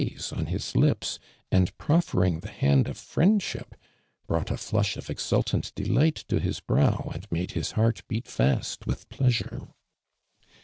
se 0.17 0.35
on 0.35 0.47
his 0.47 0.75
lips 0.75 1.19
and 1.51 1.77
proffering 1.77 2.39
the 2.39 2.49
hand 2.49 2.87
of 2.87 2.97
friendship, 2.97 3.75
brought 4.25 4.49
a 4.49 4.57
flush 4.57 4.97
of 4.97 5.11
exultant 5.11 5.71
delight 5.75 6.15
to 6.27 6.39
his 6.39 6.59
brow 6.59 7.11
and 7.13 7.31
made 7.31 7.51
his 7.51 7.73
heart 7.73 8.01
beat 8.07 8.27
fast 8.27 8.87
with 8.87 9.07
j>leasure. 9.09 9.67